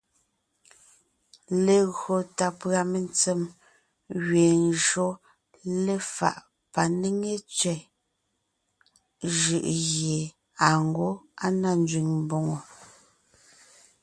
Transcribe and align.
Legÿo 1.65 2.15
tà 2.37 2.47
pʉ̀a 2.59 2.81
mentsèm 2.91 3.41
gẅeen 4.25 4.63
shÿó 4.85 5.07
léfaʼ 5.85 6.37
panéŋe 6.73 7.31
tẅɛ̀ 7.57 7.77
jʉʼ 9.37 9.65
gie 9.87 10.19
àa 10.65 10.77
gwó 10.93 11.09
na 11.61 11.69
nzẅìŋ 11.81 12.07
mbòŋo. 12.23 12.57